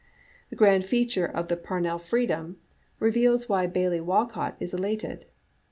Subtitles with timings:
[0.25, 2.57] '* The Grand Feature of the Par nell Freedom"
[2.99, 5.25] reveals why Bailie Walcot is elated.